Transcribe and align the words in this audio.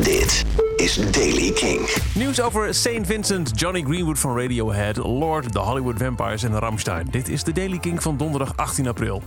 Dit 0.00 0.44
is 0.76 1.10
Daily 1.10 1.50
King. 1.50 1.88
Nieuws 2.14 2.40
over 2.40 2.74
St. 2.74 3.00
Vincent, 3.02 3.60
Johnny 3.60 3.82
Greenwood 3.82 4.18
van 4.18 4.38
Radiohead, 4.38 4.96
Lord, 4.96 5.52
The 5.52 5.58
Hollywood 5.58 5.98
Vampires 5.98 6.42
en 6.42 6.58
Ramstein. 6.58 7.08
Dit 7.10 7.28
is 7.28 7.44
de 7.44 7.52
Daily 7.52 7.78
King 7.78 8.02
van 8.02 8.16
donderdag 8.16 8.56
18 8.56 8.88
april. 8.88 9.22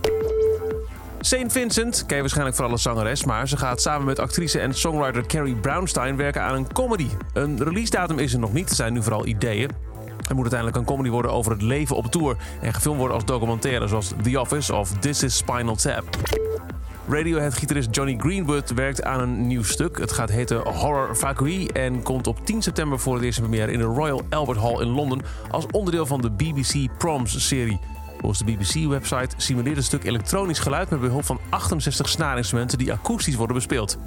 St. 1.20 1.44
Vincent 1.46 2.04
ken 2.06 2.14
je 2.14 2.20
waarschijnlijk 2.20 2.56
vooral 2.56 2.72
als 2.72 2.82
zangeres, 2.82 3.24
maar 3.24 3.48
ze 3.48 3.56
gaat 3.56 3.80
samen 3.80 4.06
met 4.06 4.18
actrice 4.18 4.60
en 4.60 4.74
songwriter 4.74 5.26
Carrie 5.26 5.54
Brownstein 5.54 6.16
werken 6.16 6.42
aan 6.42 6.54
een 6.54 6.72
comedy. 6.72 7.08
Een 7.32 7.64
release 7.64 7.90
datum 7.90 8.18
is 8.18 8.32
er 8.32 8.38
nog 8.38 8.52
niet, 8.52 8.68
er 8.68 8.76
zijn 8.76 8.92
nu 8.92 9.02
vooral 9.02 9.26
ideeën. 9.26 9.70
Het 10.16 10.36
moet 10.36 10.52
uiteindelijk 10.52 10.76
een 10.76 10.94
comedy 10.94 11.10
worden 11.10 11.32
over 11.32 11.52
het 11.52 11.62
leven 11.62 11.96
op 11.96 12.06
tour 12.06 12.36
en 12.60 12.74
gefilmd 12.74 12.98
worden 12.98 13.16
als 13.16 13.24
documentaire 13.24 13.88
zoals 13.88 14.12
The 14.22 14.40
Office 14.40 14.74
of 14.74 14.90
This 14.98 15.22
is 15.22 15.36
Spinal 15.36 15.76
Tap. 15.76 16.04
Radiohead-gitarist 17.08 17.94
Johnny 17.94 18.16
Greenwood 18.18 18.70
werkt 18.70 19.02
aan 19.02 19.20
een 19.20 19.46
nieuw 19.46 19.62
stuk. 19.62 19.98
Het 19.98 20.12
gaat 20.12 20.30
heten 20.30 20.68
Horror 20.68 21.16
Vacui 21.16 21.66
en 21.66 22.02
komt 22.02 22.26
op 22.26 22.46
10 22.46 22.62
september 22.62 22.98
voor 22.98 23.14
het 23.14 23.24
eerst 23.24 23.38
in 23.38 23.44
première 23.44 23.72
in 23.72 23.78
de 23.78 23.84
Royal 23.84 24.22
Albert 24.30 24.58
Hall 24.58 24.80
in 24.80 24.88
Londen 24.88 25.22
als 25.50 25.66
onderdeel 25.70 26.06
van 26.06 26.20
de 26.20 26.30
BBC 26.30 26.98
Proms-serie. 26.98 27.80
Volgens 28.18 28.38
de 28.38 28.44
BBC-website 28.44 29.34
simuleert 29.36 29.76
het 29.76 29.84
stuk 29.84 30.04
elektronisch 30.04 30.58
geluid 30.58 30.90
met 30.90 31.00
behulp 31.00 31.24
van 31.24 31.40
68 31.48 32.08
snaarinstrumenten 32.08 32.78
die 32.78 32.92
akoestisch 32.92 33.34
worden 33.34 33.56
bespeeld. 33.56 33.98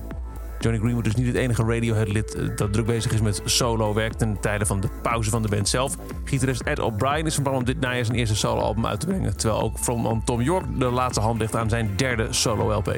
Johnny 0.59 0.79
Greenwood 0.79 1.05
is 1.05 1.15
niet 1.15 1.27
het 1.27 1.35
enige 1.35 1.63
Radiohead-lid 1.63 2.35
eh, 2.35 2.47
dat 2.55 2.73
druk 2.73 2.85
bezig 2.85 3.11
is 3.11 3.21
met 3.21 3.41
solo-werk 3.45 4.13
ten 4.13 4.39
tijde 4.39 4.65
van 4.65 4.79
de 4.79 4.87
pauze 5.01 5.29
van 5.29 5.41
de 5.41 5.47
band 5.47 5.69
zelf. 5.69 5.95
Gitarist 6.23 6.61
Ed 6.61 6.79
O'Brien 6.79 7.25
is 7.25 7.33
van 7.33 7.43
plan 7.43 7.55
om 7.55 7.63
dit 7.65 7.79
najaar 7.79 8.05
zijn 8.05 8.17
eerste 8.17 8.35
solo-album 8.35 8.85
uit 8.85 8.99
te 8.99 9.05
brengen, 9.05 9.37
terwijl 9.37 9.61
ook 9.61 9.77
frontman 9.77 10.23
Tom 10.23 10.41
York 10.41 10.65
de 10.77 10.85
laatste 10.85 11.21
hand 11.21 11.39
ligt 11.39 11.55
aan 11.55 11.69
zijn 11.69 11.89
derde 11.95 12.27
solo-LP. 12.29 12.97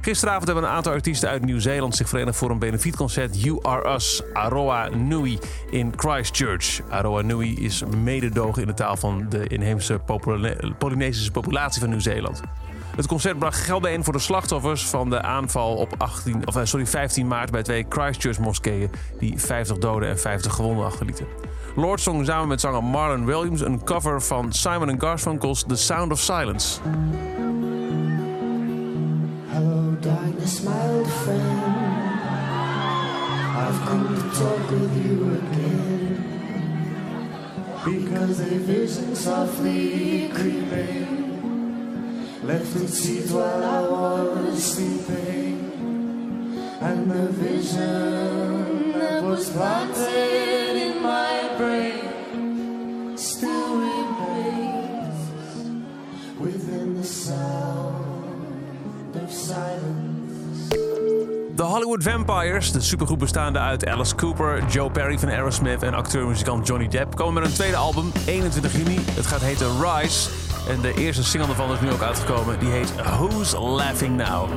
Gisteravond 0.00 0.46
hebben 0.46 0.64
een 0.64 0.70
aantal 0.70 0.92
artiesten 0.92 1.28
uit 1.28 1.44
Nieuw-Zeeland 1.44 1.96
zich 1.96 2.08
verenigd 2.08 2.36
voor 2.36 2.50
een 2.50 2.58
benefietconcert 2.58 3.42
You 3.42 3.58
Are 3.62 3.94
Us, 3.94 4.22
Aroa 4.32 4.88
Nui 4.88 5.38
in 5.70 5.92
Christchurch. 5.96 6.80
Aroa 6.88 7.22
Nui 7.22 7.64
is 7.64 7.82
mededogen 8.02 8.62
in 8.62 8.68
de 8.68 8.74
taal 8.74 8.96
van 8.96 9.26
de 9.28 9.46
inheemse 9.46 10.00
Polynesische 10.78 11.30
populatie 11.30 11.80
van 11.80 11.90
Nieuw-Zeeland. 11.90 12.42
Het 12.96 13.06
concert 13.06 13.38
bracht 13.38 13.60
geld 13.60 13.82
bijeen 13.82 14.04
voor 14.04 14.12
de 14.12 14.18
slachtoffers 14.18 14.86
van 14.86 15.10
de 15.10 15.22
aanval 15.22 15.74
op 15.74 15.94
18, 15.98 16.46
of, 16.46 16.56
eh, 16.56 16.64
sorry, 16.64 16.86
15 16.86 17.26
maart 17.26 17.50
bij 17.50 17.62
twee 17.62 17.86
Christchurch-moskeeën 17.88 18.90
die 19.18 19.40
50 19.40 19.78
doden 19.78 20.08
en 20.08 20.18
50 20.18 20.54
gewonden 20.54 20.84
achterlieten. 20.84 21.26
Lord 21.76 22.00
zong 22.00 22.26
samen 22.26 22.48
met 22.48 22.60
zanger 22.60 22.84
Marlon 22.84 23.24
Williams 23.24 23.60
een 23.60 23.84
cover 23.84 24.22
van 24.22 24.52
Simon 24.52 25.00
Garfunkel's 25.00 25.64
The 25.66 25.76
Sound 25.76 26.12
of 26.12 26.18
Silence. 26.20 26.80
Hello, 29.48 29.96
darkness, 30.00 30.60
my 30.62 30.70
old 30.90 31.10
friend. 31.10 31.40
I've 33.56 33.84
come 33.84 34.14
to 34.14 34.38
talk 34.38 34.70
with 34.70 35.04
you 35.04 35.38
again. 35.50 36.24
Because 37.84 38.40
a 38.40 38.58
vision 38.66 39.16
softly 39.16 40.30
creeping 40.32 41.21
left 42.42 42.76
its 42.76 42.98
seat 42.98 43.30
while 43.30 43.64
I 43.64 43.80
was 44.20 44.62
sleeping. 44.74 45.70
And 46.80 47.10
the 47.10 47.28
vision 47.30 48.92
that 48.98 49.22
was 49.22 49.48
planted 49.50 50.76
in 50.76 51.02
my 51.02 51.54
brain 51.56 53.16
still 53.16 53.76
remains 53.76 55.14
within 56.40 56.96
the 56.96 57.04
sound 57.04 58.04
of 59.14 59.30
silence. 59.30 60.68
De 61.54 61.62
Hollywood 61.62 62.02
Vampires, 62.02 62.72
de 62.72 62.80
supergroep 62.80 63.18
bestaande 63.18 63.58
uit 63.58 63.86
Alice 63.86 64.14
Cooper, 64.14 64.64
Joe 64.66 64.90
Perry 64.90 65.18
van 65.18 65.28
Aerosmith 65.28 65.82
en 65.82 65.94
acteur-muzikant 65.94 66.66
Johnny 66.66 66.88
Depp, 66.88 67.16
komen 67.16 67.34
met 67.34 67.44
een 67.44 67.54
tweede 67.54 67.76
album 67.76 68.12
21 68.26 68.76
juni. 68.76 68.98
Het 69.14 69.26
gaat 69.26 69.40
heten 69.40 69.66
Rise. 69.82 70.51
En 70.68 70.80
de 70.80 70.94
eerste 70.94 71.24
single 71.24 71.48
ervan 71.48 71.72
is 71.72 71.80
nu 71.80 71.90
ook 71.92 72.02
uitgekomen. 72.02 72.58
Die 72.58 72.70
heet 72.70 72.94
Who's 72.94 73.52
Laughing 73.52 74.16
Now? 74.16 74.50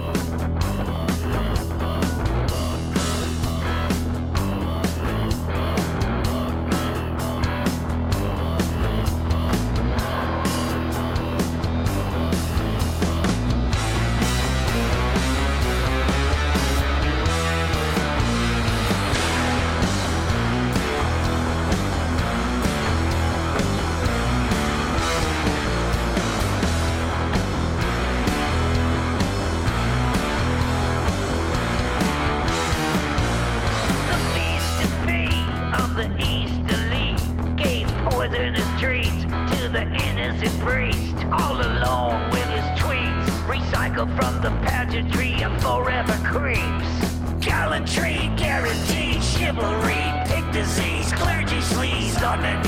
Innocent 40.46 40.64
priest, 40.64 41.26
all 41.32 41.56
alone 41.56 42.30
with 42.30 42.46
his 42.46 42.80
tweets, 42.80 43.26
recycled 43.48 44.16
from 44.16 44.42
the 44.42 44.52
pageantry 44.68 45.44
of 45.44 45.62
forever 45.62 46.14
creeps. 46.24 47.46
Gallantry, 47.46 48.32
guaranteed 48.38 49.24
chivalry, 49.24 50.04
pick 50.26 50.52
disease, 50.52 51.12
clergy 51.14 51.58
sleaze 51.58 52.22
on 52.28 52.42
their 52.42 52.65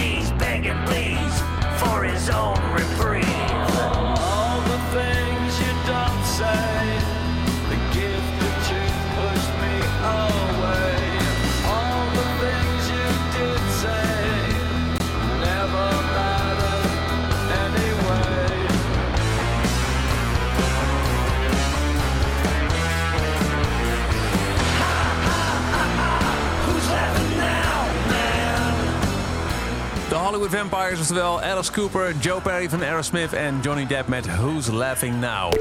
De 30.09 30.15
Hollywood 30.15 30.49
Vampires, 30.49 30.99
oftewel 30.99 31.41
Alice 31.41 31.71
Cooper, 31.71 32.15
Joe 32.19 32.41
Perry 32.41 32.69
van 32.69 32.81
Aerosmith 32.81 33.33
en 33.33 33.59
Johnny 33.61 33.87
Depp 33.87 34.07
met 34.07 34.25
Who's 34.25 34.67
Laughing 34.67 35.19
Now. 35.19 35.53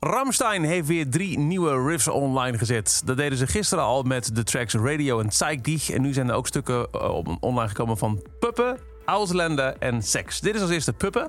Ramstein 0.00 0.62
heeft 0.62 0.86
weer 0.86 1.10
drie 1.10 1.38
nieuwe 1.38 1.86
riffs 1.86 2.08
online 2.08 2.58
gezet. 2.58 3.02
Dat 3.04 3.16
deden 3.16 3.38
ze 3.38 3.46
gisteren 3.46 3.84
al 3.84 4.02
met 4.02 4.36
de 4.36 4.42
tracks 4.42 4.74
Radio 4.74 5.20
en 5.20 5.32
Zeig 5.32 5.60
Dich. 5.60 5.90
En 5.90 6.02
nu 6.02 6.12
zijn 6.12 6.28
er 6.28 6.34
ook 6.34 6.46
stukken 6.46 6.88
eh, 6.92 7.18
online 7.40 7.68
gekomen 7.68 7.98
van 7.98 8.22
Puppen, 8.38 8.78
Ausländer 9.04 9.76
en 9.78 10.02
Sex. 10.02 10.40
Dit 10.40 10.54
is 10.54 10.60
als 10.60 10.70
eerste 10.70 10.92
Puppen. 10.92 11.28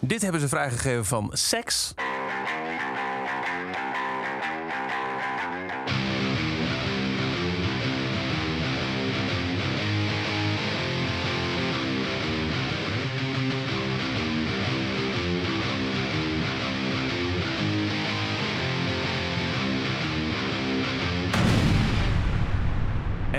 Dit 0.00 0.22
hebben 0.22 0.40
ze 0.40 0.48
vrijgegeven 0.48 1.04
van 1.04 1.30
Sex. 1.32 1.94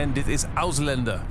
En 0.04 0.14
dit 0.14 0.28
is 0.28 0.44
Ausländer. 0.54 1.22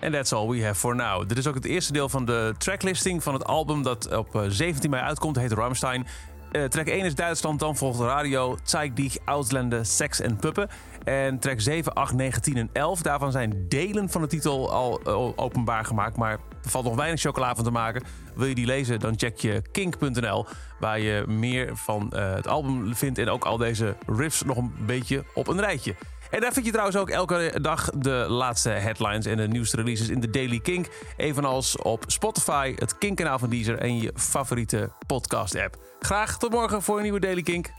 And 0.00 0.12
that's 0.12 0.32
all 0.32 0.48
we 0.48 0.64
have 0.64 0.74
for 0.74 0.94
now. 0.94 1.28
Dit 1.28 1.38
is 1.38 1.46
ook 1.46 1.54
het 1.54 1.64
eerste 1.64 1.92
deel 1.92 2.08
van 2.08 2.24
de 2.24 2.54
tracklisting 2.58 3.22
van 3.22 3.34
het 3.34 3.44
album 3.44 3.82
dat 3.82 4.16
op 4.16 4.34
eh, 4.34 4.42
17 4.48 4.90
mei 4.90 5.02
uitkomt. 5.02 5.36
Heet 5.36 5.52
Rammstein. 5.52 6.06
Eh, 6.52 6.64
track 6.64 6.86
1 6.86 7.04
is 7.04 7.14
Duitsland, 7.14 7.60
dan 7.60 7.76
volgt 7.76 8.00
Radio, 8.00 8.56
Zeig 8.62 8.92
dich, 8.92 9.16
Ausländer, 9.24 9.86
Sex 9.86 10.20
en 10.20 10.36
Puppen. 10.36 10.68
En 11.04 11.38
track 11.38 11.60
7, 11.60 11.92
8, 11.94 12.14
9, 12.14 12.42
10 12.42 12.56
en 12.56 12.70
11, 12.72 13.02
daarvan 13.02 13.32
zijn 13.32 13.66
delen 13.68 14.08
van 14.08 14.20
de 14.20 14.26
titel 14.26 14.72
al 14.72 15.00
eh, 15.00 15.38
openbaar 15.38 15.84
gemaakt. 15.84 16.16
Maar 16.16 16.32
er 16.32 16.70
valt 16.70 16.84
nog 16.84 16.94
weinig 16.94 17.20
chocola 17.20 17.54
van 17.54 17.64
te 17.64 17.70
maken. 17.70 18.02
Wil 18.34 18.46
je 18.46 18.54
die 18.54 18.66
lezen, 18.66 19.00
dan 19.00 19.18
check 19.18 19.38
je 19.38 19.62
kink.nl, 19.72 20.46
waar 20.78 21.00
je 21.00 21.24
meer 21.26 21.76
van 21.76 22.12
eh, 22.12 22.34
het 22.34 22.46
album 22.46 22.94
vindt 22.94 23.18
en 23.18 23.28
ook 23.28 23.44
al 23.44 23.56
deze 23.56 23.96
riffs 24.06 24.42
nog 24.42 24.56
een 24.56 24.72
beetje 24.86 25.24
op 25.34 25.48
een 25.48 25.60
rijtje. 25.60 25.94
En 26.30 26.40
daar 26.40 26.52
vind 26.52 26.66
je 26.66 26.72
trouwens 26.72 26.96
ook 26.96 27.10
elke 27.10 27.58
dag 27.60 27.90
de 27.96 28.26
laatste 28.28 28.68
headlines 28.68 29.26
en 29.26 29.36
de 29.36 29.48
nieuwste 29.48 29.76
releases 29.76 30.08
in 30.08 30.20
de 30.20 30.30
Daily 30.30 30.58
Kink. 30.58 30.86
Evenals 31.16 31.76
op 31.76 32.04
Spotify, 32.06 32.74
het 32.76 32.98
Kink-kanaal 32.98 33.38
van 33.38 33.50
Deezer 33.50 33.78
en 33.78 34.00
je 34.00 34.12
favoriete 34.14 34.90
podcast-app. 35.06 35.76
Graag 36.00 36.38
tot 36.38 36.50
morgen 36.50 36.82
voor 36.82 36.96
een 36.96 37.02
nieuwe 37.02 37.20
Daily 37.20 37.42
Kink. 37.42 37.70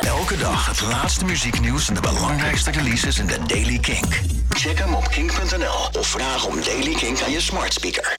Elke 0.00 0.36
dag 0.36 0.66
het 0.66 0.80
laatste 0.80 1.24
muzieknieuws 1.24 1.88
en 1.88 1.94
de 1.94 2.00
belangrijkste 2.00 2.70
releases 2.70 3.18
in 3.18 3.26
de 3.26 3.38
Daily 3.46 3.78
Kink. 3.78 4.20
Check 4.50 4.78
hem 4.78 4.94
op 4.94 5.08
kink.nl 5.08 6.00
of 6.00 6.06
vraag 6.06 6.46
om 6.46 6.62
Daily 6.64 6.94
Kink 6.94 7.22
aan 7.22 7.30
je 7.30 7.40
smart 7.40 7.72
speaker. 7.72 8.10